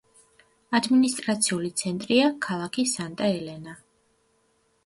[0.77, 3.79] ადმინისტრაციული ცენტრია ქალაქი სანტა-ელენა.